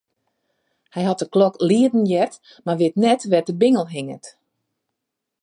Hy 0.93 1.01
hat 1.07 1.21
de 1.21 1.27
klok 1.33 1.55
lieden 1.69 2.03
heard, 2.11 2.35
mar 2.65 2.79
wit 2.79 2.95
net 3.03 3.21
wêr't 3.29 3.49
de 3.49 3.55
bingel 3.61 3.87
hinget. 3.95 4.25